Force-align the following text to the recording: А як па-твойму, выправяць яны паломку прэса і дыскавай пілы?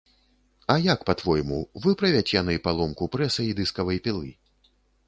А 0.75 0.77
як 0.93 1.03
па-твойму, 1.09 1.59
выправяць 1.85 2.27
яны 2.41 2.59
паломку 2.69 3.13
прэса 3.19 3.41
і 3.51 3.57
дыскавай 3.63 3.97
пілы? 4.07 4.39